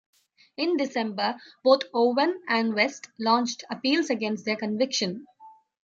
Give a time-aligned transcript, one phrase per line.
[0.57, 5.27] In December, both Owen and West launched appeals against their conviction.